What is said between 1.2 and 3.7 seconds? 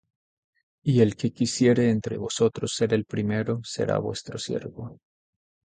quisiere entre vosotros ser el primero,